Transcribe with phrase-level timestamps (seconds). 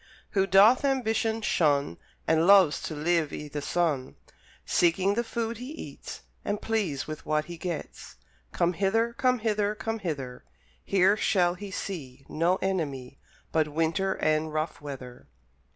[0.31, 4.15] Who doth ambition shun And loves to live i' the sun;
[4.65, 8.15] Seeking the food he eats, And pleased with what he gets,
[8.51, 10.43] Come hither, come hither, come hither;
[10.83, 13.19] Here shall he see No enemy
[13.51, 15.27] But winter and rough weather.